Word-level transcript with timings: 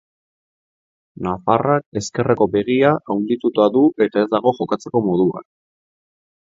Nafarrak 1.27 1.85
ezkerreko 2.01 2.49
begia 2.57 2.95
handiduta 3.17 3.71
du 3.79 3.87
eta 4.09 4.27
ez 4.27 4.27
dago 4.35 4.59
jokatzeko 4.63 5.07
moduan. 5.11 5.51